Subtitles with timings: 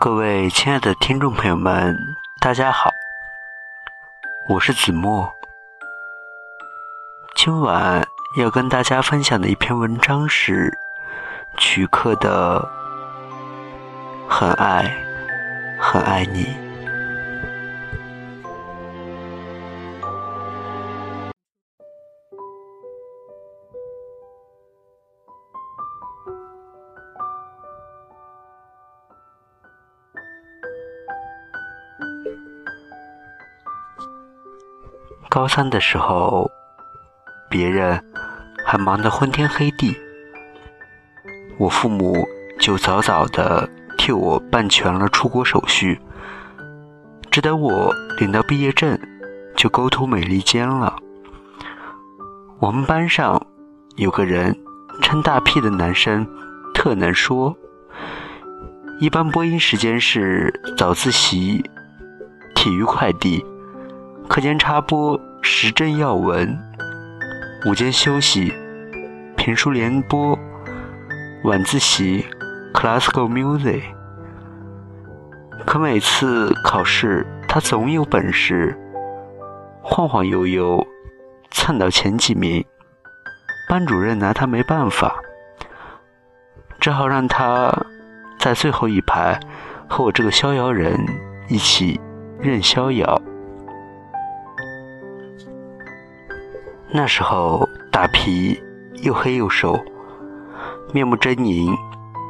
[0.00, 1.94] 各位亲爱的听众朋友们，
[2.40, 2.90] 大家好，
[4.48, 5.30] 我是子墨。
[7.34, 8.02] 今晚
[8.38, 10.72] 要跟大家分享的一篇文章是
[11.58, 12.66] 曲克的
[14.26, 14.90] 《很爱
[15.78, 16.44] 很爱你》。
[35.30, 36.50] 高三的时候，
[37.48, 38.04] 别人
[38.66, 39.96] 还忙得昏天黑地，
[41.56, 42.26] 我父母
[42.58, 46.00] 就早早的替我办全了出国手续，
[47.30, 48.98] 只等我领到毕业证，
[49.56, 50.96] 就勾头美利坚了。
[52.58, 53.40] 我们班上
[53.94, 54.58] 有个人
[55.00, 56.26] 称大屁的男生
[56.74, 57.56] 特能说，
[58.98, 61.64] 一般播音时间是早自习、
[62.56, 63.46] 体育快递。
[64.30, 66.56] 课间插播时政要闻，
[67.66, 68.54] 午间休息
[69.36, 70.38] 评书联播，
[71.42, 72.24] 晚自习
[72.72, 73.82] classical music。
[75.66, 78.78] 可每次考试，他总有本事
[79.82, 80.86] 晃晃悠悠
[81.50, 82.64] 窜到前几名，
[83.68, 85.16] 班主任拿他没办法，
[86.78, 87.76] 只好让他
[88.38, 89.40] 在最后一排
[89.88, 91.04] 和我这个逍遥人
[91.48, 92.00] 一起
[92.38, 93.19] 任逍遥。
[96.92, 98.60] 那时候，大皮
[99.02, 99.78] 又黑又瘦，
[100.92, 101.72] 面目狰狞，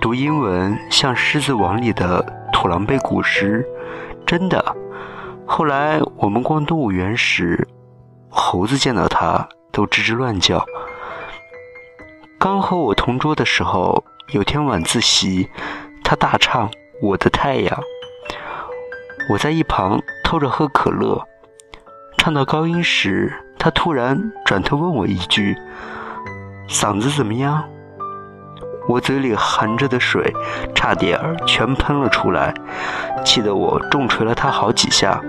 [0.00, 3.62] 读英文像《狮子王》里的土狼背古诗，
[4.24, 4.64] 真的。
[5.46, 7.68] 后来我们逛动物园时，
[8.30, 10.64] 猴子见到他都吱吱乱叫。
[12.38, 14.02] 刚和我同桌的时候，
[14.32, 15.50] 有天晚自习，
[16.02, 16.66] 他大唱
[17.02, 17.78] 《我的太阳》，
[19.28, 21.22] 我在一旁偷着喝可乐，
[22.16, 23.30] 唱到高音时。
[23.66, 25.56] 他突然转头问我一句
[26.70, 27.68] ：“嗓子怎么样？”
[28.88, 30.32] 我嘴里含着的水
[30.72, 32.54] 差点儿全喷了出来，
[33.24, 35.20] 气得我重捶了他好几下。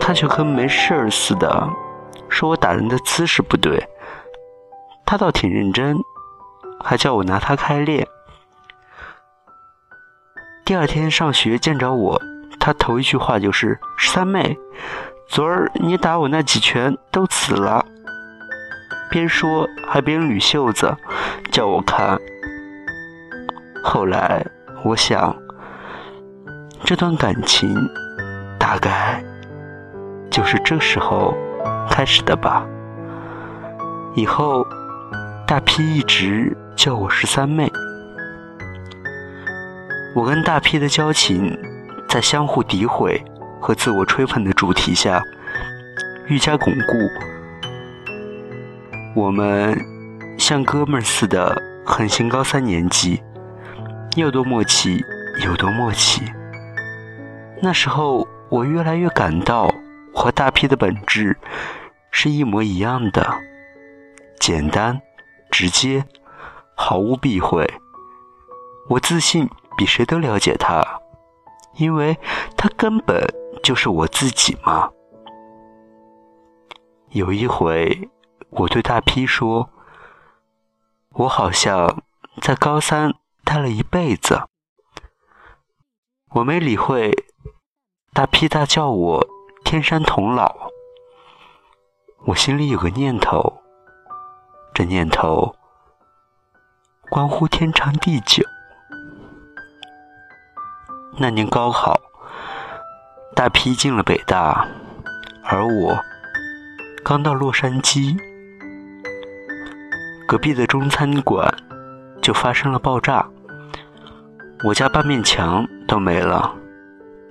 [0.00, 1.70] 他却跟没事儿似的，
[2.28, 3.88] 说我打人的姿势不对。
[5.04, 5.96] 他倒挺认真，
[6.82, 8.04] 还叫我拿他开练。
[10.64, 12.20] 第二天上学见着我，
[12.58, 14.58] 他头一句话就是：“三妹。”
[15.28, 17.84] 昨儿你打我那几拳都紫了，
[19.10, 20.96] 边说还边捋袖子，
[21.50, 22.18] 叫我看。
[23.82, 24.44] 后来
[24.82, 25.36] 我想，
[26.84, 27.76] 这段感情
[28.58, 29.22] 大概
[30.30, 31.34] 就是这时候
[31.90, 32.64] 开始的吧。
[34.14, 34.66] 以后
[35.46, 37.70] 大批一直叫我十三妹。
[40.14, 41.58] 我跟大批的交情
[42.08, 43.22] 在相互诋毁。
[43.60, 45.22] 和自我吹捧的主题下，
[46.26, 46.94] 愈加巩固。
[49.14, 49.78] 我们
[50.38, 53.22] 像哥们儿似的横行高三年级，
[54.16, 55.02] 要多默契
[55.44, 56.22] 有多默契。
[57.62, 59.72] 那时候，我越来越感到
[60.14, 61.36] 和大批的本质
[62.10, 63.26] 是一模一样的，
[64.38, 65.00] 简单、
[65.50, 66.04] 直接，
[66.74, 67.66] 毫无避讳。
[68.90, 70.84] 我自信比谁都了解他，
[71.76, 72.18] 因为
[72.56, 73.26] 他根本。
[73.66, 74.92] 就是我自己吗。
[77.08, 78.08] 有一回，
[78.50, 79.68] 我对大 P 说
[81.10, 82.00] ：“我好像
[82.40, 84.40] 在高三待了一辈子。”
[86.30, 87.10] 我没理会，
[88.12, 89.26] 大 P 大叫我
[89.66, 90.48] “天山童姥”。
[92.26, 93.62] 我心里有个念头，
[94.72, 95.56] 这念头
[97.10, 98.44] 关乎天长地久。
[101.18, 102.05] 那年高考。
[103.36, 104.66] 大批进了北大，
[105.44, 106.02] 而我
[107.04, 108.16] 刚到洛杉矶，
[110.26, 111.54] 隔壁的中餐馆
[112.22, 113.28] 就发生了爆炸，
[114.64, 116.54] 我家半面墙都没了。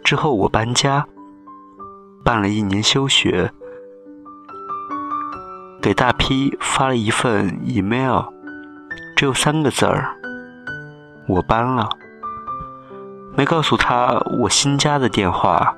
[0.03, 1.03] 之后我搬家，
[2.23, 3.51] 办了一年休学，
[5.81, 8.21] 给大批发了一份 email，
[9.17, 10.15] 只有三个字儿：
[11.27, 11.89] 我搬了。
[13.35, 15.75] 没告诉他我新家的电话。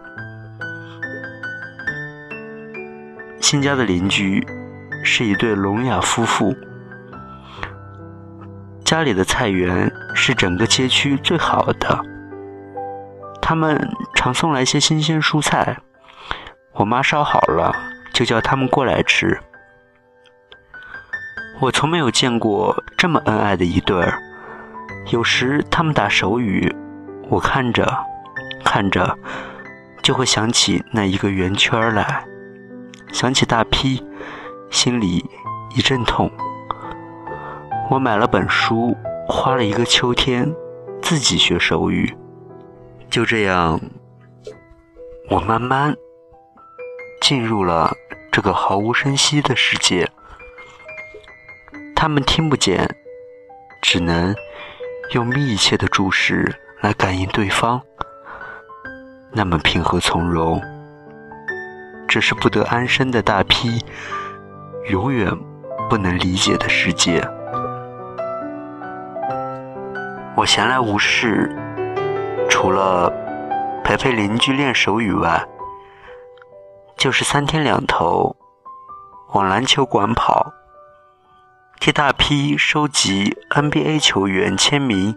[3.50, 4.46] 新家的邻居
[5.06, 6.54] 是一对聋哑夫妇，
[8.84, 11.98] 家里的菜园是整个街区最好的。
[13.42, 15.78] 他们常送来些新鲜蔬菜，
[16.74, 17.74] 我妈烧好了
[18.12, 19.40] 就叫他们过来吃。
[21.62, 24.22] 我从没有见过这么恩爱的一对儿。
[25.12, 26.70] 有时他们打手语，
[27.30, 27.98] 我看着
[28.66, 29.18] 看着，
[30.04, 32.26] 就会想起那一个圆圈来，
[33.12, 34.04] 想起大批，
[34.70, 35.26] 心里
[35.76, 36.32] 一阵痛。
[37.90, 38.96] 我买了本书，
[39.28, 40.54] 花了一个秋天，
[41.02, 42.16] 自己学手语。
[43.10, 43.80] 就这样，
[45.30, 45.96] 我慢慢
[47.22, 47.96] 进入了
[48.32, 50.10] 这个毫无声息的世界。
[51.96, 52.88] 他们听不见，
[53.82, 54.36] 只能
[55.14, 57.82] 用密切的注视来感应对方。
[59.32, 60.62] 那么平和从容，
[62.08, 63.84] 这是不得安生的大批
[64.90, 65.30] 永远
[65.90, 67.22] 不能理解的世界。
[70.36, 71.54] 我闲来无事，
[72.50, 73.12] 除了
[73.84, 75.46] 陪陪邻居练手语外，
[76.96, 78.36] 就是三天两头
[79.34, 80.54] 往篮球馆跑。
[81.80, 85.16] 替大批收集 NBA 球员签名，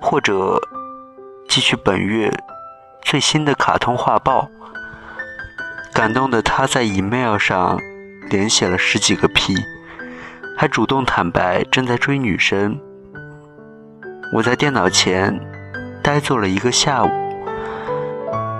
[0.00, 0.60] 或者
[1.48, 2.32] 寄去本月
[3.02, 4.48] 最新的卡通画报。
[6.02, 7.78] 感动的他在 email 上
[8.28, 9.54] 连写了十几个 P，
[10.58, 12.76] 还主动坦白正在追女生。
[14.32, 15.38] 我在电脑前
[16.02, 17.08] 呆坐了一个下午，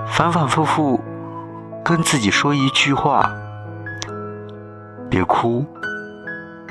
[0.07, 1.03] 反反复复
[1.83, 3.29] 跟自己说一句话：
[5.09, 5.65] 别哭。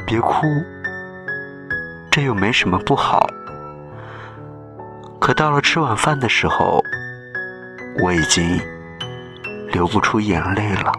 [0.07, 0.47] 别哭，
[2.11, 3.29] 这又没什么不好。
[5.21, 6.83] 可到了吃晚饭的时候，
[8.03, 8.59] 我已经
[9.73, 10.93] 流不出眼泪了。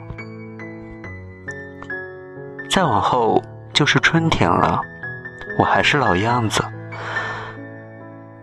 [2.70, 3.42] 再往后
[3.72, 4.82] 就是春天了，
[5.60, 6.64] 我还是老样子，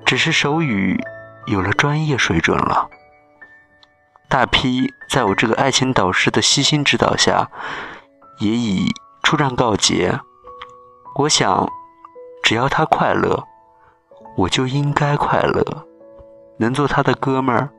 [0.05, 0.99] 只是手语
[1.47, 2.89] 有了专业水准了。
[4.29, 7.51] 大批在我这个爱情导师的悉心指导下，
[8.39, 8.87] 也已
[9.25, 10.21] 出战告捷。
[11.17, 11.69] 我想，
[12.45, 13.45] 只要他快乐，
[14.37, 15.87] 我就应该快乐。
[16.59, 17.71] 能做他的哥们儿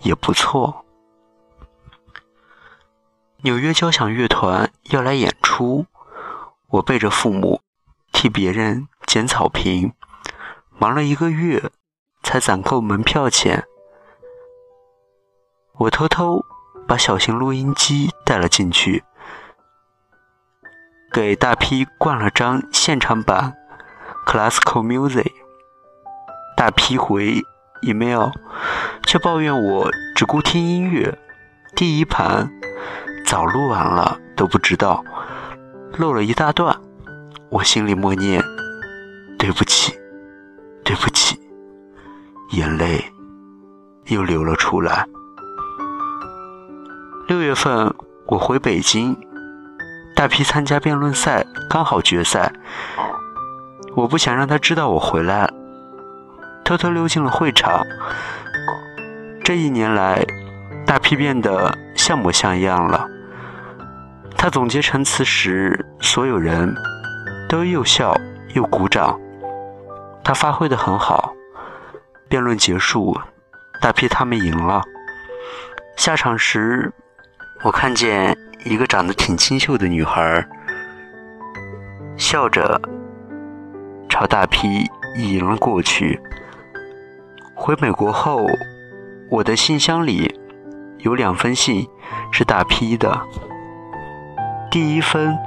[0.00, 0.83] 也不错。
[3.44, 5.84] 纽约交响乐团要来演出，
[6.68, 7.60] 我背着父母
[8.10, 9.92] 替别人捡草坪，
[10.78, 11.70] 忙了一个月
[12.22, 13.66] 才攒够门票钱。
[15.74, 16.42] 我偷偷
[16.88, 19.04] 把小型录音机带了进去。
[21.12, 23.54] 给大批灌了张现场版
[24.26, 25.30] classical music，
[26.56, 27.42] 大批回
[27.82, 28.30] email，
[29.06, 31.18] 却抱怨我只顾听音乐，
[31.76, 32.50] 第一盘
[33.34, 35.04] 早录完了都不知道，
[35.98, 36.72] 漏了一大段，
[37.50, 38.40] 我心里默念
[39.36, 39.92] 对不起，
[40.84, 41.36] 对不起，
[42.52, 43.04] 眼泪
[44.06, 45.04] 又流了出来。
[47.26, 47.92] 六月份
[48.26, 49.18] 我回北京。
[50.14, 52.52] 大批参加辩论赛，刚好决赛。
[53.96, 55.52] 我不想让他知道我回来，
[56.64, 57.82] 偷偷溜进了会场。
[59.42, 60.24] 这一年来，
[60.86, 63.08] 大批变得像模像样了。
[64.36, 66.74] 他总结陈词时，所有人
[67.48, 68.14] 都又笑
[68.54, 69.18] 又鼓掌。
[70.22, 71.34] 他发挥的很好。
[72.28, 73.16] 辩论结束，
[73.80, 74.82] 大批他们赢了。
[75.96, 76.92] 下场时，
[77.62, 78.36] 我看见。
[78.66, 80.42] 一个长得挺清秀的女孩，
[82.16, 82.80] 笑着
[84.08, 86.18] 朝大批迎了过去。
[87.54, 88.46] 回美国后，
[89.28, 90.34] 我的信箱里
[90.96, 91.86] 有两封信
[92.32, 93.20] 是大批的。
[94.74, 95.38] 第一分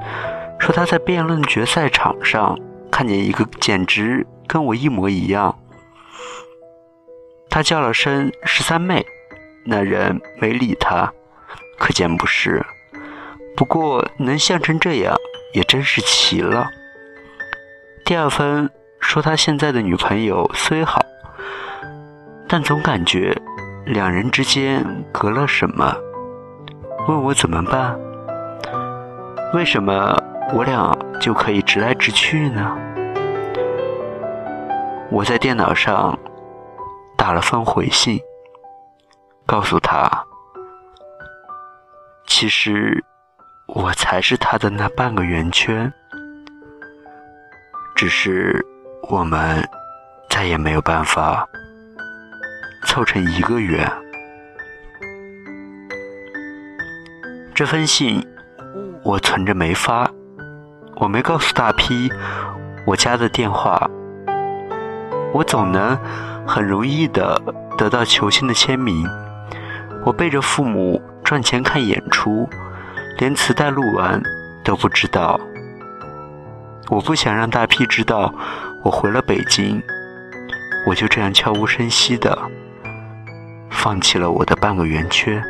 [0.57, 2.57] 说他在辩论决赛场上
[2.89, 5.59] 看见一个简直跟我一模一样，
[7.49, 9.05] 他叫了声“十三妹”，
[9.67, 11.11] 那人没理他，
[11.77, 12.65] 可见不是。
[13.57, 15.13] 不过能像成这样，
[15.53, 16.69] 也真是奇了。
[18.05, 18.69] 第二分
[19.01, 21.01] 说他现在的女朋友虽好，
[22.47, 23.37] 但总感觉
[23.87, 25.93] 两人之间隔了什么，
[27.09, 27.99] 问我怎么办？
[29.53, 30.15] 为什么
[30.53, 32.77] 我俩就可以直来直去呢？
[35.09, 36.17] 我在电脑上
[37.17, 38.19] 打了封回信，
[39.45, 40.09] 告诉他，
[42.25, 43.03] 其实。
[43.67, 45.91] 我才是他的那半个圆圈，
[47.97, 48.65] 只是
[49.09, 49.61] 我们
[50.29, 51.45] 再也没有办法
[52.85, 53.85] 凑成一个圆。
[57.53, 58.25] 这封信
[59.07, 60.05] 我存着没发，
[60.97, 62.11] 我没告诉大批
[62.85, 63.89] 我家的电话，
[65.33, 65.97] 我总能
[66.45, 67.41] 很容易的
[67.77, 69.07] 得到球星的签名。
[70.03, 72.49] 我背着父母赚钱看演出。
[73.19, 74.21] 连磁带录完
[74.63, 75.39] 都不知道，
[76.89, 78.31] 我不想让大批知道
[78.83, 79.81] 我回了北京。
[80.85, 82.37] 我就这样悄无声息的
[83.71, 85.41] 放弃了我的半个圆缺，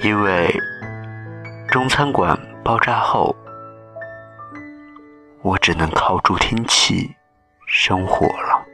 [0.00, 0.48] 因为
[1.68, 3.34] 中餐馆爆炸后，
[5.42, 7.16] 我只能靠助听器
[7.66, 8.67] 生活了。